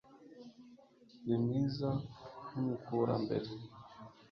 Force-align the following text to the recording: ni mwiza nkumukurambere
ni 1.25 1.35
mwiza 1.41 1.89
nkumukurambere 2.47 3.49